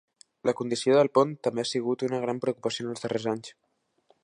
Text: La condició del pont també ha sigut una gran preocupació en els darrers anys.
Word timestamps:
La 0.49 0.53
condició 0.61 0.95
del 0.99 1.09
pont 1.17 1.35
també 1.47 1.65
ha 1.65 1.69
sigut 1.73 2.07
una 2.09 2.23
gran 2.25 2.41
preocupació 2.47 2.87
en 2.87 2.93
els 2.95 3.05
darrers 3.07 3.31
anys. 3.37 3.57